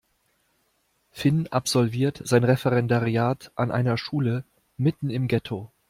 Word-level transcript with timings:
Finn 1.11 1.45
absolviert 1.51 2.21
sein 2.25 2.43
Referendariat 2.43 3.51
an 3.53 3.69
einer 3.69 3.99
Schule 3.99 4.43
mitten 4.75 5.11
im 5.11 5.27
Ghetto. 5.27 5.71